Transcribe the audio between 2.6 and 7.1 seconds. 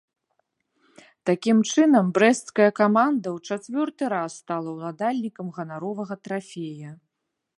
каманда ў чацвёрты раз стала ўладальнікам ганаровага трафея.